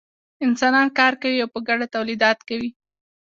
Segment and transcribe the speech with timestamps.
[0.45, 2.69] انسانان کار کوي او په ګډه تولیدات کوي.